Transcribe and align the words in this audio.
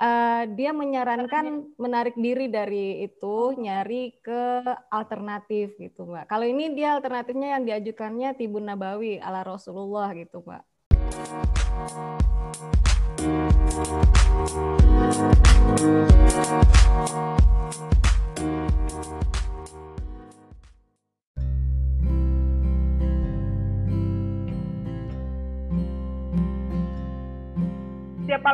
uh, 0.00 0.42
dia 0.52 0.70
menyarankan 0.72 1.76
menarik 1.80 2.16
diri 2.16 2.48
dari 2.52 3.04
itu, 3.04 3.56
nyari 3.56 4.16
ke 4.20 4.64
alternatif 4.92 5.76
gitu, 5.80 6.08
Mbak. 6.08 6.28
Kalau 6.28 6.46
ini 6.46 6.72
dia 6.76 6.96
alternatifnya 6.96 7.58
yang 7.58 7.64
diajukannya 7.64 8.36
Tibun 8.36 8.68
Nabawi 8.68 9.20
ala 9.20 9.44
Rasulullah 9.44 10.12
gitu, 10.16 10.44
Mbak. 10.44 10.62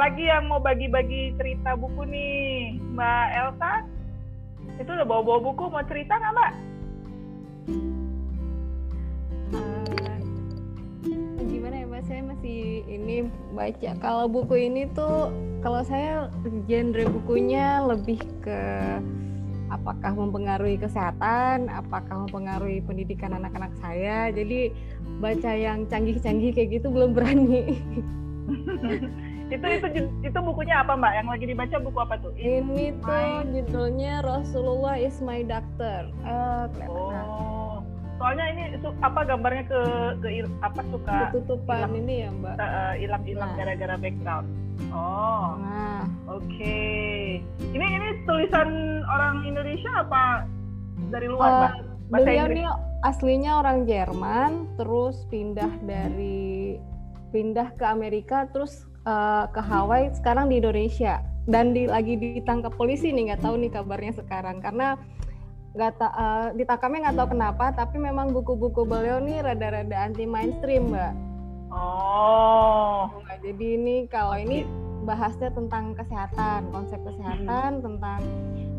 Lagi 0.01 0.25
yang 0.25 0.49
mau 0.49 0.61
bagi-bagi 0.63 1.37
cerita 1.37 1.77
buku 1.77 2.09
nih 2.09 2.81
Mbak 2.97 3.27
Elsa 3.37 3.73
itu 4.81 4.89
udah 4.89 5.07
bawa-bawa 5.07 5.53
buku 5.53 5.65
mau 5.69 5.85
cerita 5.85 6.17
nggak 6.17 6.33
Mbak? 6.33 6.53
Uh, 9.53 10.19
gimana 11.45 11.75
ya 11.77 11.85
Mbak 11.85 12.03
saya 12.09 12.21
masih 12.25 12.87
ini 12.89 13.29
baca 13.53 13.91
kalau 14.01 14.25
buku 14.31 14.55
ini 14.71 14.89
tuh 14.97 15.29
kalau 15.61 15.85
saya 15.85 16.33
genre 16.65 17.05
bukunya 17.13 17.85
lebih 17.85 18.19
ke 18.41 18.61
apakah 19.73 20.13
mempengaruhi 20.13 20.77
kesehatan, 20.77 21.73
apakah 21.73 22.29
mempengaruhi 22.29 22.85
pendidikan 22.85 23.33
anak-anak 23.33 23.73
saya. 23.81 24.29
Jadi 24.29 24.69
baca 25.17 25.53
yang 25.57 25.89
canggih-canggih 25.89 26.53
kayak 26.53 26.77
gitu 26.77 26.93
belum 26.93 27.17
berani. 27.17 27.81
itu 29.53 29.67
itu 29.69 29.87
itu 30.25 30.39
bukunya 30.41 30.81
apa 30.81 30.97
mbak? 30.97 31.13
Yang 31.17 31.29
lagi 31.29 31.45
dibaca 31.49 31.77
buku 31.83 31.99
apa 32.01 32.15
tuh? 32.21 32.33
Ini 32.37 32.85
tuh 33.05 33.29
judulnya 33.53 34.15
Rasulullah 34.25 34.97
is 34.97 35.19
my 35.21 35.45
doctor. 35.45 36.09
Uh, 36.25 36.67
oh. 36.89 37.85
Soalnya 38.17 38.45
ini 38.55 38.63
apa 39.03 39.21
gambarnya 39.27 39.65
ke 39.67 39.83
ke 40.23 40.29
apa 40.63 40.81
suka 40.89 41.15
ketutupan 41.35 41.91
ilang, 41.91 42.01
ini 42.01 42.15
ya 42.25 42.29
mbak. 42.33 42.57
Hilang 42.97 43.23
hilang 43.29 43.51
nah. 43.53 43.57
gara-gara 43.59 43.97
background. 44.01 44.47
Oh. 44.91 45.61
Nah. 45.61 46.05
oke. 46.27 46.49
Okay. 46.49 47.45
ini 47.77 47.87
ini 47.87 48.09
tulisan 48.25 49.03
orang 49.07 49.45
Indonesia 49.45 49.91
apa 50.01 50.49
dari 51.13 51.29
luar 51.29 51.49
uh, 51.49 51.59
mbak 51.61 51.75
Bahasa 52.13 52.29
beliau 52.29 52.45
Inggris? 52.45 52.57
ini 52.61 52.65
aslinya 53.03 53.53
orang 53.65 53.79
Jerman 53.89 54.51
terus 54.77 55.25
pindah 55.33 55.73
dari 55.81 56.77
pindah 57.33 57.73
ke 57.81 57.85
Amerika 57.89 58.45
terus 58.53 58.85
uh, 59.07 59.45
ke 59.51 59.61
Hawaii 59.61 60.11
sekarang 60.15 60.51
di 60.51 60.59
Indonesia 60.63 61.23
dan 61.51 61.75
di, 61.75 61.91
lagi 61.91 62.15
ditangkap 62.15 62.75
polisi 62.79 63.11
nih 63.11 63.35
nggak 63.35 63.43
tahu 63.43 63.59
nih 63.59 63.71
kabarnya 63.75 64.15
sekarang 64.15 64.63
karena 64.63 64.95
nggak 65.73 65.93
ta, 65.97 66.09
uh, 66.13 66.47
ditangkapnya 66.53 66.99
nggak 67.09 67.17
tahu 67.17 67.29
kenapa 67.33 67.65
tapi 67.73 67.97
memang 67.97 68.31
buku-buku 68.31 68.85
beliau 68.85 69.19
nih 69.25 69.41
rada-rada 69.41 69.97
anti 69.97 70.29
mainstream 70.29 70.93
mbak. 70.93 71.17
Oh. 71.73 73.09
Nah, 73.25 73.39
jadi 73.41 73.81
ini 73.81 74.05
kalau 74.13 74.37
ini 74.37 74.69
bahasnya 75.09 75.49
tentang 75.51 75.97
kesehatan 75.97 76.69
konsep 76.71 77.01
kesehatan 77.03 77.81
hmm. 77.81 77.85
tentang 77.89 78.21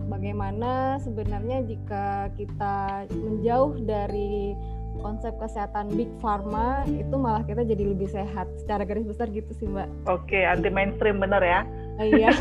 bagaimana 0.07 1.01
sebenarnya 1.01 1.65
jika 1.65 2.29
kita 2.37 3.09
menjauh 3.09 3.81
dari 3.81 4.53
konsep 5.03 5.35
kesehatan 5.35 5.91
big 5.99 6.07
pharma 6.23 6.87
itu 6.87 7.11
malah 7.19 7.43
kita 7.43 7.67
jadi 7.67 7.91
lebih 7.91 8.07
sehat 8.07 8.47
secara 8.63 8.87
garis 8.87 9.03
besar 9.03 9.27
gitu 9.27 9.51
sih 9.59 9.67
mbak. 9.67 9.91
Oke 10.07 10.47
anti 10.47 10.71
mainstream 10.71 11.19
bener 11.19 11.43
ya. 11.43 11.67
Oh, 11.99 12.07
iya. 12.07 12.31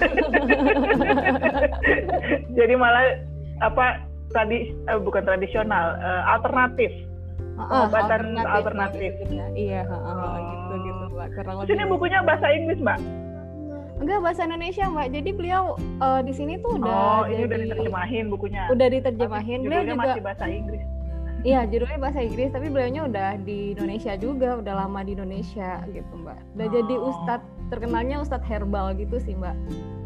jadi 2.58 2.74
malah 2.78 3.18
apa 3.60 4.06
tadi 4.30 4.70
uh, 4.86 5.02
bukan 5.02 5.26
tradisional 5.26 5.98
uh, 5.98 6.22
alternatif. 6.38 6.94
Uh, 7.58 7.84
alternatif, 7.90 8.48
alternatif. 8.48 9.12
Ya. 9.28 9.44
Iya, 9.52 9.80
uh, 9.90 9.92
uh, 9.92 10.34
gitu 10.40 10.74
gitu 10.86 11.04
mbak. 11.12 11.28
Kurang 11.36 11.56
lebih. 11.60 11.68
Sini 11.74 11.82
bukunya 11.90 12.18
bahasa 12.22 12.46
Inggris 12.54 12.80
mbak. 12.80 12.98
Enggak 14.00 14.18
bahasa 14.24 14.40
Indonesia 14.46 14.84
mbak. 14.88 15.06
Jadi 15.12 15.30
beliau 15.34 15.76
uh, 16.00 16.20
di 16.24 16.32
sini 16.32 16.56
tuh 16.62 16.80
udah. 16.80 16.88
Oh 16.88 17.22
ini 17.28 17.42
jadi, 17.42 17.44
udah 17.44 17.58
diterjemahin 17.58 18.24
bukunya. 18.30 18.62
Udah 18.70 18.88
diterjemahin. 18.88 19.58
Tapi 19.60 19.66
beliau 19.68 19.82
juga 19.84 20.00
masih 20.00 20.22
bahasa 20.24 20.46
Inggris. 20.48 20.82
Iya, 21.42 21.66
judulnya 21.66 21.98
bahasa 21.98 22.22
Inggris, 22.22 22.54
tapi 22.54 22.70
beliaunya 22.70 23.02
udah 23.02 23.34
di 23.42 23.74
Indonesia 23.74 24.14
juga, 24.14 24.62
udah 24.62 24.86
lama 24.86 25.02
di 25.02 25.18
Indonesia 25.18 25.82
gitu, 25.90 26.12
Mbak. 26.22 26.38
Udah 26.54 26.66
oh. 26.66 26.72
jadi 26.78 26.94
ustadz, 27.02 27.50
terkenalnya 27.66 28.16
ustadz 28.22 28.46
herbal 28.46 28.94
gitu 28.94 29.18
sih, 29.18 29.34
Mbak. 29.34 29.56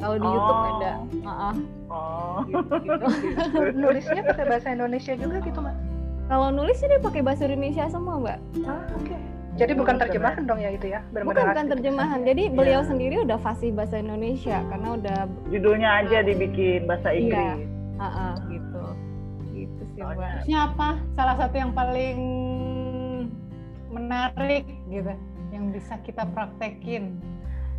Kalau 0.01 0.17
di 0.17 0.25
oh. 0.25 0.33
YouTube 0.33 0.63
ada. 0.65 0.93
Uh-uh. 1.29 1.55
Oh. 1.93 2.39
Gitu, 2.49 2.75
gitu. 2.89 3.07
Nulisnya 3.85 4.23
pakai 4.25 4.45
bahasa 4.49 4.69
Indonesia 4.73 5.13
juga 5.13 5.37
gitu, 5.45 5.59
Mbak? 5.61 5.77
Kalau 6.27 6.49
nulis 6.51 6.75
sih 6.83 6.91
dia 6.91 6.99
pakai 6.99 7.23
bahasa 7.23 7.47
Indonesia 7.47 7.85
semua, 7.93 8.17
Mbak. 8.17 8.39
Ah, 8.65 8.83
oke. 8.97 9.05
Okay. 9.05 9.21
Jadi 9.57 9.73
bukan 9.73 9.97
terjemahan 9.97 10.43
dong 10.45 10.61
ya 10.61 10.71
itu 10.73 10.87
ya? 10.93 11.01
Bukan 11.13 11.45
bukan 11.53 11.67
terjemahan. 11.73 12.21
Jadi 12.29 12.43
iya. 12.49 12.53
beliau 12.53 12.81
sendiri 12.85 13.25
udah 13.25 13.41
fasih 13.41 13.73
bahasa 13.73 14.05
Indonesia 14.05 14.61
karena 14.69 14.89
udah 15.01 15.19
judulnya 15.49 15.89
aja 16.05 16.21
dibikin 16.29 16.85
bahasa 16.85 17.09
iya. 17.13 17.21
Inggris. 17.21 17.41
Iya. 17.41 17.57
Uh-uh, 17.97 18.33
gitu 18.53 18.76
sih 19.97 20.05
mbak. 20.05 20.45
Terusnya 20.45 20.59
apa? 20.71 20.89
Salah 21.17 21.37
satu 21.41 21.57
yang 21.57 21.73
paling 21.73 22.21
menarik 23.89 24.69
gitu, 24.93 25.13
yang 25.51 25.73
bisa 25.73 25.97
kita 26.05 26.29
praktekin. 26.37 27.17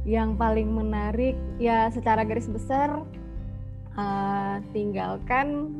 Yang 0.07 0.39
paling 0.39 0.69
menarik 0.73 1.37
ya 1.61 1.91
secara 1.93 2.25
garis 2.25 2.49
besar 2.49 3.05
uh, 3.97 4.61
tinggalkan 4.71 5.73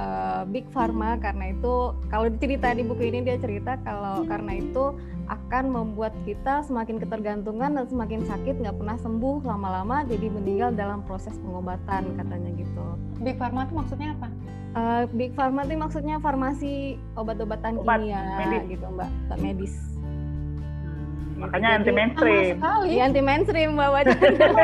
uh, 0.00 0.42
big 0.48 0.64
pharma 0.72 1.20
karena 1.20 1.52
itu 1.52 1.92
kalau 2.08 2.26
cerita 2.40 2.72
di 2.72 2.82
buku 2.82 3.12
ini 3.12 3.22
dia 3.22 3.36
cerita 3.38 3.76
kalau 3.84 4.24
karena 4.24 4.58
itu 4.58 4.96
akan 5.28 5.64
membuat 5.68 6.16
kita 6.24 6.64
semakin 6.64 6.96
ketergantungan 6.96 7.76
dan 7.76 7.84
semakin 7.84 8.24
sakit 8.24 8.64
nggak 8.64 8.80
pernah 8.80 8.96
sembuh 8.96 9.44
lama-lama 9.44 10.00
jadi 10.08 10.32
meninggal 10.32 10.72
dalam 10.72 11.04
proses 11.04 11.36
pengobatan 11.44 12.16
katanya 12.16 12.50
gitu. 12.56 12.84
Big 13.20 13.36
pharma 13.36 13.68
itu 13.68 13.76
maksudnya 13.76 14.16
apa? 14.16 14.28
Uh, 14.72 15.02
big 15.12 15.36
pharma 15.36 15.68
itu 15.68 15.76
maksudnya 15.76 16.16
farmasi 16.20 16.96
obat-obatan 17.12 17.76
Obat, 17.80 18.00
kimia 18.00 18.20
medis. 18.40 18.62
gitu 18.72 18.86
mbak, 18.88 19.10
medis. 19.40 19.74
Hmm, 20.00 21.44
makanya 21.44 21.68
anti 21.76 21.92
mainstream. 21.92 22.54
Iya 22.88 23.02
anti 23.12 23.20
mainstream 23.20 23.76
mbak 23.76 23.88
baca. 23.92 24.12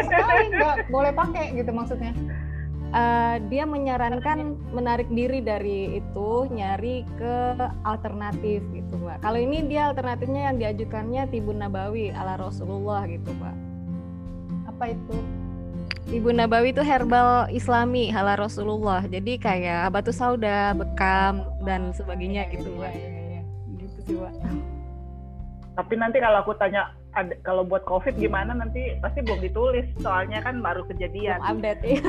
sekali 0.09 0.44
nggak 0.48 0.76
boleh 0.88 1.12
pakai 1.12 1.44
gitu 1.60 1.70
maksudnya. 1.76 2.12
Uh, 2.94 3.43
dia 3.50 3.66
menyarankan 3.66 4.55
menarik 4.71 5.10
diri 5.10 5.43
dari 5.43 5.99
itu, 5.99 6.47
nyari 6.47 7.03
ke 7.19 7.59
alternatif 7.82 8.62
gitu 8.71 8.94
mbak. 9.03 9.19
Kalau 9.19 9.34
ini 9.34 9.66
dia 9.66 9.91
alternatifnya 9.91 10.55
yang 10.55 10.62
diajukannya 10.62 11.27
Tibun 11.27 11.59
Nabawi 11.59 12.15
ala 12.15 12.38
Rasulullah 12.38 13.03
gitu 13.10 13.34
mbak. 13.34 13.56
Apa 14.71 14.94
itu? 14.94 15.15
Ibu 16.05 16.37
Nabawi 16.37 16.77
itu 16.77 16.84
herbal 16.84 17.49
Islami 17.49 18.12
halal 18.12 18.47
Rasulullah. 18.47 19.03
Jadi 19.09 19.41
kayak 19.41 19.88
batu 19.88 20.12
sauda, 20.12 20.76
bekam 20.76 21.49
dan 21.65 21.97
sebagainya 21.97 22.44
gitu, 22.53 22.69
Mbak. 22.76 22.93
Iya, 22.93 23.09
iya, 23.09 23.22
iya. 23.25 23.43
Gitu 23.81 23.99
sih, 24.05 24.15
Mbak. 24.21 24.32
Tapi 25.75 25.94
nanti 25.97 26.21
kalau 26.21 26.44
aku 26.44 26.53
tanya 26.61 26.93
ada, 27.14 27.34
kalau 27.47 27.62
buat 27.62 27.86
COVID 27.86 28.19
gimana 28.19 28.54
nanti 28.54 28.98
pasti 28.98 29.22
belum 29.22 29.41
ditulis 29.41 29.86
soalnya 30.02 30.42
kan 30.42 30.60
baru 30.60 30.86
kejadian. 30.91 31.38
Belum 31.41 31.58
update 31.58 31.80
ya. 31.82 31.98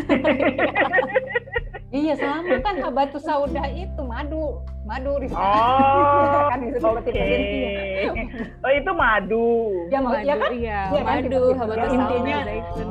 iya 1.95 2.13
sama 2.19 2.59
kan 2.59 2.75
batu 2.91 3.17
sauda 3.23 3.63
itu 3.71 4.01
madu 4.03 4.59
madu 4.83 5.16
di 5.23 5.31
oh 5.31 6.45
kan 6.51 6.59
itu 6.59 6.77
okay. 6.83 8.25
oh 8.61 8.71
itu 8.73 8.91
madu 8.91 9.49
ya 9.88 9.99
madu 10.03 10.25
ya 10.27 10.35
kan 10.35 10.51
iya, 10.51 10.79
ya, 10.91 11.03
madu 11.07 11.39
kan? 11.55 11.77
ya, 11.79 11.87
intinya 11.87 12.37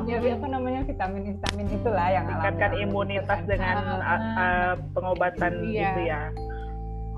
ya, 0.09 0.33
apa 0.33 0.47
namanya 0.49 0.81
vitamin 0.89 1.21
vitamin 1.37 1.67
itulah 1.69 2.07
yang 2.09 2.25
meningkatkan 2.25 2.71
imunitas 2.81 3.39
dengan 3.45 3.75
uh, 3.83 4.11
uh, 4.11 4.71
pengobatan 4.97 5.51
iya. 5.69 5.81
gitu 5.85 6.01
ya 6.09 6.21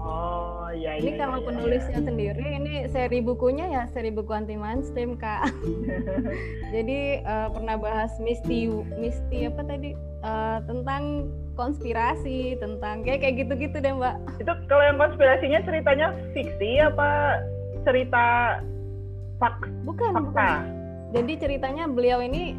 Oh 0.07 0.71
iya. 0.71 0.95
Ini 1.03 1.15
iya, 1.15 1.19
kalau 1.19 1.43
iya, 1.43 1.47
penulisnya 1.51 1.99
iya. 1.99 2.07
sendiri 2.07 2.45
ini 2.63 2.73
seri 2.87 3.19
bukunya 3.19 3.65
ya 3.67 3.83
seri 3.91 4.09
buku 4.15 4.31
anti 4.31 4.55
mainstream 4.55 5.19
kak. 5.19 5.51
Jadi 6.75 7.21
uh, 7.27 7.51
pernah 7.51 7.75
bahas 7.75 8.15
misti 8.23 8.71
misti 8.95 9.51
apa 9.51 9.67
tadi 9.67 9.91
uh, 10.23 10.63
tentang 10.63 11.27
konspirasi 11.59 12.55
tentang 12.63 13.03
kayak 13.03 13.19
kayak 13.27 13.35
gitu-gitu 13.43 13.83
deh 13.83 13.91
mbak. 13.91 14.15
Itu 14.39 14.51
kalau 14.71 14.83
yang 14.87 14.97
konspirasinya 14.97 15.59
ceritanya 15.67 16.07
fiksi 16.31 16.79
apa 16.79 17.41
cerita 17.83 18.25
fak 19.43 19.67
bukan 19.83 20.11
fakta? 20.15 20.23
Bukan. 20.23 20.59
Jadi 21.07 21.33
ceritanya 21.39 21.83
beliau 21.91 22.23
ini 22.23 22.55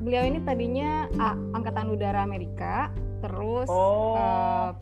beliau 0.00 0.24
ini 0.24 0.40
tadinya 0.44 1.08
ah, 1.20 1.36
angkatan 1.52 1.92
udara 1.92 2.24
Amerika 2.24 2.88
terus 3.20 3.68
oh. 3.68 4.16
uh, 4.16 4.72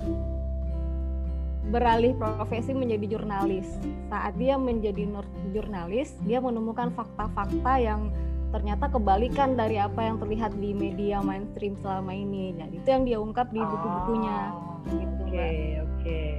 beralih 1.69 2.17
profesi 2.17 2.73
menjadi 2.73 3.19
jurnalis. 3.19 3.69
Saat 4.09 4.41
dia 4.41 4.57
menjadi 4.57 5.05
jurnalis, 5.53 6.17
dia 6.25 6.41
menemukan 6.41 6.89
fakta-fakta 6.97 7.77
yang 7.81 8.09
ternyata 8.49 8.89
kebalikan 8.89 9.53
dari 9.61 9.77
apa 9.77 10.01
yang 10.01 10.17
terlihat 10.17 10.57
di 10.57 10.73
media 10.73 11.21
mainstream 11.21 11.77
selama 11.85 12.17
ini. 12.17 12.57
Jadi 12.57 12.75
itu 12.81 12.89
yang 12.89 13.05
dia 13.05 13.19
ungkap 13.21 13.53
di 13.53 13.61
buku-bukunya. 13.61 14.39
Oh, 14.57 14.81
gitu, 14.89 15.21
oke, 15.21 15.29
okay, 15.29 15.59
oke. 15.85 15.93
Okay. 16.01 16.33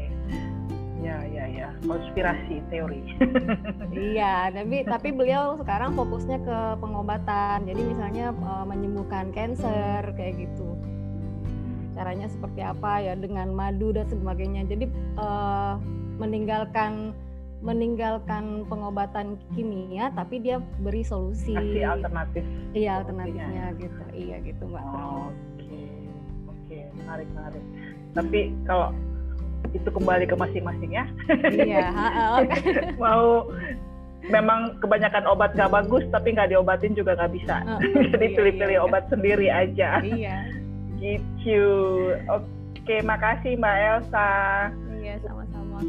Ya, 1.00 1.24
ya, 1.32 1.46
ya. 1.48 1.70
Konspirasi 1.86 2.60
teori. 2.68 3.16
iya, 4.12 4.52
tapi 4.52 4.84
tapi 4.84 5.16
beliau 5.16 5.56
sekarang 5.62 5.96
fokusnya 5.96 6.44
ke 6.44 6.58
pengobatan. 6.82 7.64
Jadi 7.70 7.82
misalnya 7.88 8.36
uh, 8.44 8.66
menyembuhkan 8.68 9.32
cancer 9.32 10.12
kayak 10.18 10.44
gitu. 10.44 10.76
Caranya 12.00 12.32
seperti 12.32 12.64
apa 12.64 13.04
ya 13.04 13.14
dengan 13.20 13.52
madu 13.52 13.92
dan 13.92 14.08
sebagainya. 14.08 14.64
Jadi 14.72 14.88
uh, 15.20 15.76
meninggalkan 16.16 17.12
meninggalkan 17.60 18.64
pengobatan 18.72 19.36
kimia 19.52 20.16
tapi 20.16 20.40
dia 20.40 20.64
beri 20.80 21.04
solusi. 21.04 21.52
Kasih 21.52 22.00
alternatif 22.00 22.44
iya 22.72 23.04
alternatifnya 23.04 23.76
gitu. 23.76 24.04
Iya 24.16 24.36
gitu 24.48 24.64
mbak. 24.72 24.80
Oke 24.80 24.96
oh, 24.96 25.04
oke. 25.04 25.28
Okay. 25.60 25.92
okay. 26.48 26.82
menarik 26.96 27.28
menarik. 27.36 27.64
Tapi 28.16 28.40
kalau 28.64 28.96
itu 29.76 29.90
kembali 29.92 30.24
ke 30.24 30.36
masing-masing 30.40 30.92
ya 30.96 31.06
iya 31.52 31.92
mau 33.04 33.44
memang 34.32 34.80
kebanyakan 34.80 35.28
obat 35.28 35.52
gak 35.54 35.70
bagus 35.70 36.08
tapi 36.10 36.32
nggak 36.32 36.56
diobatin 36.56 36.96
juga 36.96 37.20
nggak 37.20 37.34
bisa. 37.36 37.60
Uh, 37.68 37.80
jadi 38.16 38.26
iya, 38.32 38.36
pilih-pilih 38.40 38.78
iya, 38.80 38.86
obat 38.88 39.04
sendiri 39.12 39.48
aja. 39.52 40.00
Iya 40.00 40.59
gitu 41.00 41.64
oke 42.28 42.96
makasih 43.08 43.56
mbak 43.56 43.76
Elsa. 43.80 44.32
Iya 45.00 45.16
sama-sama 45.24 45.80